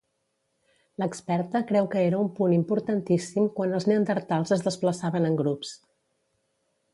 [1.01, 5.77] L'experta creu que era un punt importantíssim quan els neandertals es desplaçaven en grups.